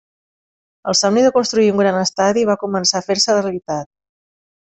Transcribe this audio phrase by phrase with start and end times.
[0.91, 3.93] El somni de construir un gran estadi va començar a fer-se realitat.